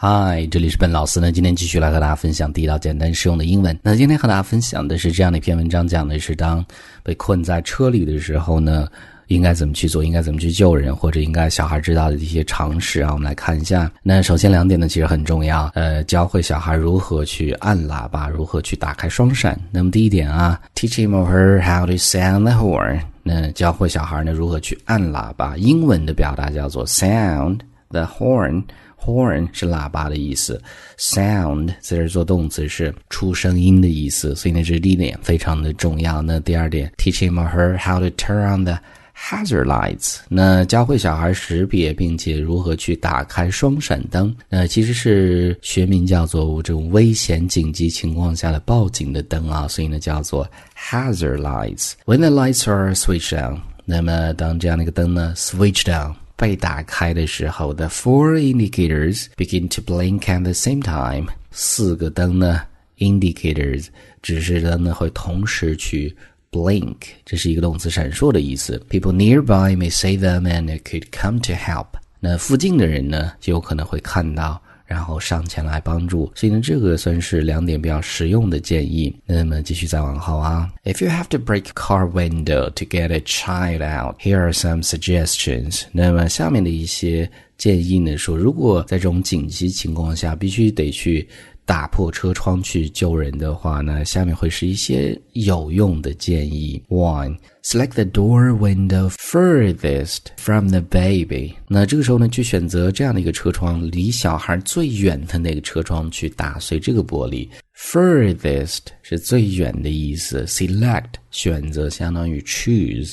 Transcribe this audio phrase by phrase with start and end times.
[0.00, 1.32] 嗨，这里是笨老师呢。
[1.32, 3.76] 今天继续来和大家分享第一道简单实用的英文。
[3.82, 6.64] 那今天和大家分享的是这样的一篇文章，讲的是当
[7.02, 8.86] 被困在车里的时候呢，
[9.26, 13.12] 应该怎么去做，应该怎么去救人，或者应该小孩知道的一些常识啊。
[13.12, 13.90] 我们来看一下。
[14.04, 15.68] 那首先两点呢，其实很重要。
[15.74, 19.60] 呃，教会小孩如何去按喇叭，如何去打开双闪。
[19.72, 23.00] 那么第一点啊，teach him or her how to sound the horn。
[23.24, 25.56] 那教会小孩呢如何去按喇叭。
[25.56, 27.58] 英文的表达叫做 sound
[27.90, 28.64] the horn。
[29.00, 30.60] Horn 是喇叭的意思
[30.98, 36.20] ，sound 在这做动词是出声音的意思，所以呢这是第一点非常的重要。
[36.20, 38.76] 那第二点，teach him or her how to turn on the
[39.16, 50.46] hazard lights，那教会小孩识别并且如何去打开双闪灯，那其实是学名叫做这种危险紧急情况下的报警的灯啊，所以呢叫做
[50.76, 51.92] hazard lights。
[52.04, 56.16] When the lights are switched on，那么当这样的一个灯呢 switched on。
[56.38, 61.26] 被打开的时候，the four indicators begin to blink at the same time。
[61.50, 62.62] 四个灯呢
[62.98, 63.88] ，indicators
[64.22, 66.16] 指示灯呢会同时去
[66.52, 68.80] blink，这是一个动词，闪烁的意思。
[68.88, 71.88] People nearby may see them and could come to help。
[72.20, 74.62] 那附近的人呢，就有可能会看到。
[74.88, 79.14] 然后上前来帮助，所以呢，这个算是两点比较实用的建议。
[79.26, 84.82] 那么继续再往后啊，If you have to break a car window to get a child out, here are some
[84.82, 85.82] suggestions。
[85.92, 91.28] 那么下面的一些建议呢，说如果在这种紧急情况下，必须得去。
[91.68, 96.82] 打破车窗去救人的话呢，下面会是一些有用的建议。
[96.88, 101.52] One, select the door window furthest from the baby。
[101.68, 107.46] 那这个时候呢，去选择这样的一个车窗，离小孩最远的那个车窗去打碎这个玻璃。
[107.76, 110.46] Furthest 是最远的意思。
[110.46, 113.12] Select 选择相当于 choose。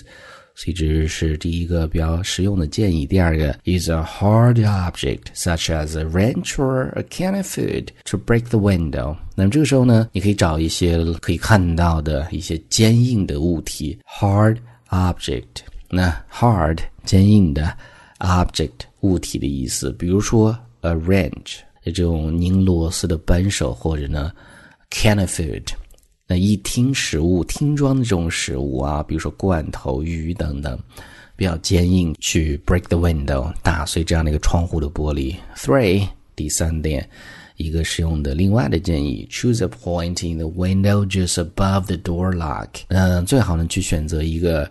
[0.55, 3.05] 所以这是第一个比较实用的建议。
[3.05, 8.57] 第二个，use a hard object such as a wrench or a can of food to break the
[8.57, 9.15] window。
[9.35, 14.57] 那么这个时候呢，你可以找一些可以看到的一些坚硬的物体，hard
[14.89, 15.43] object。
[15.89, 17.75] 那 hard 坚硬的
[18.19, 24.31] object 物体的意思，比如说 a wrench 这种拧螺丝的扳手，或者呢
[24.89, 25.63] can of food。
[26.27, 30.77] 那一听食物、听装的这种食物啊，比如说罐头、鱼等等，
[31.35, 35.35] 比较坚硬，去 break the window 打碎这样的一个窗户的玻璃。
[35.55, 37.07] Three，第三点，
[37.57, 42.69] 一个是用的另外的建议：choose a point in the window just above the door lock。
[42.87, 44.65] 嗯，最好呢去选择一个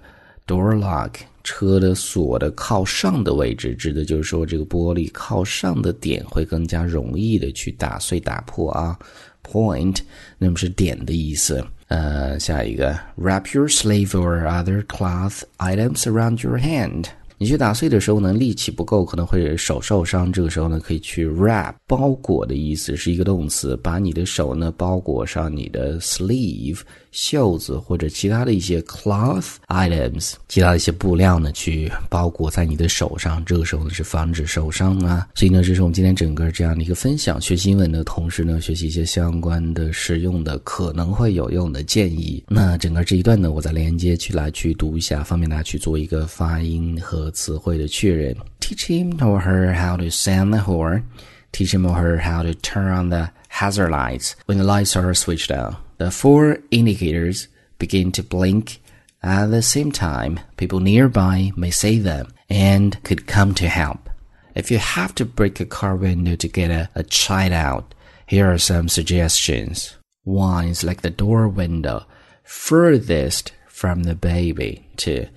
[0.49, 1.13] door lock
[1.45, 8.99] 车的锁的靠上的位置，指的就是说这个玻璃靠上的点会更加容易的去打碎、打破啊。
[9.44, 9.98] point，
[10.38, 11.66] 那么是点的意思。
[11.88, 17.06] 呃，下一个，wrap your sleeve or other cloth items around your hand。
[17.45, 20.33] 你去打碎的时候呢，力气不够，可能会手受伤。
[20.33, 26.81] 这个时候呢，可以去 wrap，包裹的意思是一个动词，把你的手呢包裹上你的 sleeve。
[27.15, 35.29] 袖子或者其他的一些 cloth items，其他的一些布料呢，去包裹在你的手上，这个时候呢是防止受伤啊。
[35.33, 42.43] 所以呢，这是我们今天整个这样的一个分享，学习英文的同时呢，学习一些相关的实用的可能会有用的建议。
[42.49, 48.36] 那整个这一段呢，我再连接去来去读一下，方便大家去做一个发音和词汇的确认。
[48.60, 51.04] Teach him or her how to sound the horn.
[51.52, 55.14] Teach him or her how to turn on the hazard lights when the lights are
[55.14, 55.78] switched on.
[55.98, 57.48] The four indicators
[57.78, 58.82] begin to blink
[59.22, 60.40] at the same time.
[60.58, 64.10] People nearby may see them and could come to help.
[64.56, 67.94] If you have to break a car window to get a, a child out,
[68.26, 69.96] here are some suggestions.
[70.24, 72.06] One is like the door window
[72.44, 74.88] furthest from the baby.
[74.98, 75.28] Two,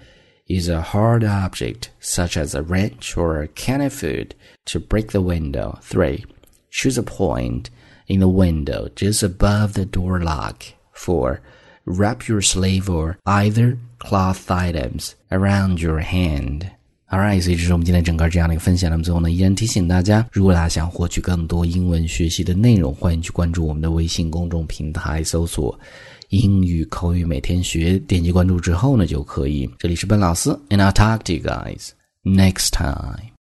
[0.47, 4.33] use a hard object such as a wrench or a can of food
[4.65, 5.77] to break the window.
[5.81, 6.25] Three,
[6.71, 7.69] choose a point
[8.07, 10.63] in the window just above the door lock.
[10.93, 11.41] 4.
[11.85, 16.71] Wrap your sleeve or either cloth items around your hand.
[17.09, 18.91] All right，所以这是我们今天整个这样的一个分享。
[18.91, 25.79] 那么最后呢，依然提醒大家，如果大家想获取更多英文学习的内容，欢迎去关注我们的微信公众平台，搜索
[26.29, 29.69] “英语口语每天学”，点击关注之后呢就可以。
[29.79, 31.91] 这里是笨老师，and I'll talk to you guys
[32.25, 33.36] next time.